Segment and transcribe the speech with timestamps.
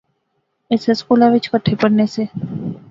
[0.69, 2.23] ہیسے سکولے وچ کٹھے پڑھنے سے